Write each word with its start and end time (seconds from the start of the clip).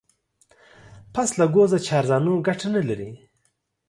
پسله 1.13 1.45
گوزه 1.55 1.79
چارزانو 1.87 2.33
گټه 2.47 2.67
نه 2.75 2.81
لري. 2.89 3.11